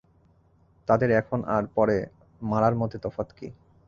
তাদের 0.87 1.09
এখন 1.11 1.39
আর 1.47 1.63
পরে 1.75 1.97
মারার 2.41 2.75
মধ্যে 2.75 2.97
তফাৎ 2.99 3.29
কী? 3.37 3.47